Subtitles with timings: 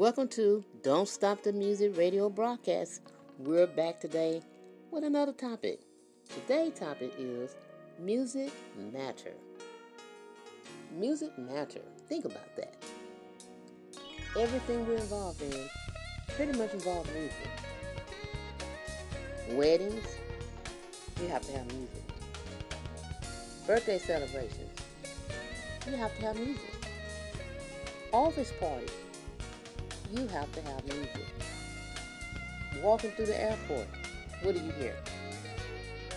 [0.00, 3.02] Welcome to Don't Stop the Music radio broadcast.
[3.38, 4.40] We're back today
[4.90, 5.80] with another topic.
[6.26, 7.54] Today's topic is
[7.98, 8.50] music
[8.94, 9.34] matter.
[10.90, 11.82] Music matter.
[12.08, 12.82] Think about that.
[14.38, 15.68] Everything we're involved in
[16.28, 17.50] pretty much involves music.
[19.50, 20.06] Weddings,
[21.20, 22.04] you have to have music.
[23.66, 24.80] Birthday celebrations,
[25.86, 26.86] you have to have music.
[28.14, 28.90] Office parties,
[30.12, 31.26] you have to have music.
[32.82, 33.86] Walking through the airport,
[34.42, 34.96] what do you hear?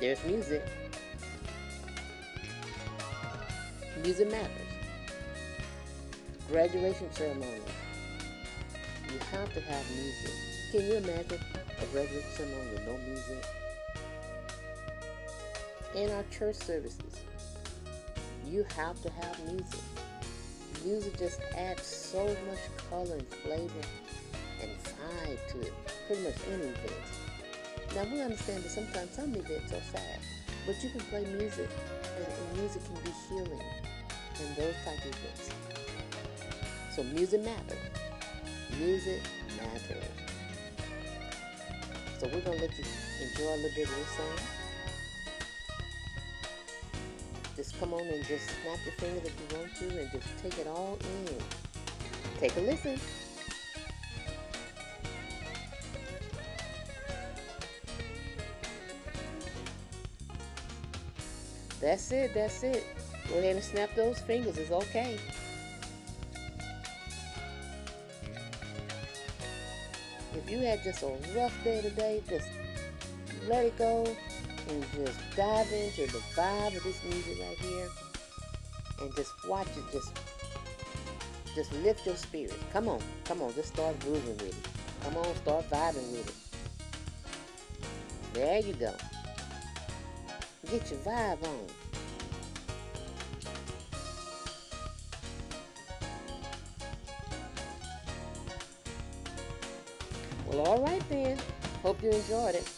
[0.00, 0.62] There's music.
[4.02, 4.50] Music matters.
[6.48, 7.60] Graduation ceremony.
[9.12, 10.32] you have to have music.
[10.70, 11.40] Can you imagine
[11.80, 13.44] a graduation ceremony with no music?
[15.94, 17.20] In our church services,
[18.46, 19.80] you have to have music.
[20.88, 23.86] Music just adds so much color and flavor
[24.62, 25.72] and vibe to it.
[26.06, 27.04] Pretty much any event.
[27.94, 30.18] Now we understand that sometimes some events are sad,
[30.64, 31.68] but you can play music
[32.16, 33.64] and, and music can be healing
[34.40, 35.50] in those type of events.
[36.96, 37.90] So music matters.
[38.80, 39.20] Music
[39.58, 40.04] matters.
[42.18, 42.84] So we're gonna let you
[43.28, 44.57] enjoy a little bit of this song.
[47.78, 50.66] Come on and just snap your fingers if you want to and just take it
[50.66, 52.40] all in.
[52.40, 52.98] Take a listen.
[61.80, 62.84] That's it, that's it.
[63.28, 65.16] Go ahead and snap those fingers, it's okay.
[70.34, 72.48] If you had just a rough day today, just
[73.46, 74.04] let it go
[74.68, 77.88] and just dive into the vibe of this music right here
[79.00, 80.12] and just watch it just
[81.54, 82.54] just lift your spirit.
[82.72, 84.54] Come on, come on, just start grooving with it.
[85.02, 86.34] Come on, start vibing with it.
[88.32, 88.94] There you go.
[90.70, 91.66] Get your vibe on.
[100.46, 101.38] Well, all right then.
[101.82, 102.70] Hope you enjoyed it.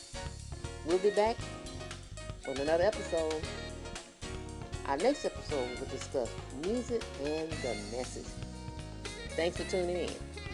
[0.87, 1.37] We'll be back
[2.51, 3.43] on another episode.
[4.87, 6.29] Our next episode will discuss
[6.65, 8.27] music and the message.
[9.37, 10.50] Thanks for tuning in.